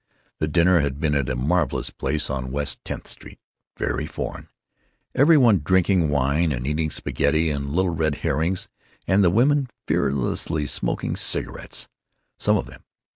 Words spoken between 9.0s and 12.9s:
and the women fearlessly smoking cigarettes—some of them.